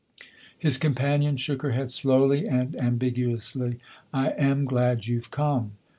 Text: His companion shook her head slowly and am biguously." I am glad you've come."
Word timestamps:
His 0.57 0.79
companion 0.79 1.37
shook 1.37 1.61
her 1.61 1.73
head 1.73 1.91
slowly 1.91 2.47
and 2.47 2.75
am 2.75 2.97
biguously." 2.97 3.77
I 4.11 4.29
am 4.29 4.65
glad 4.65 5.05
you've 5.05 5.29
come." 5.29 5.73